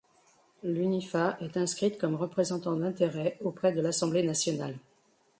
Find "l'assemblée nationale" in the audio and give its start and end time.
3.81-4.73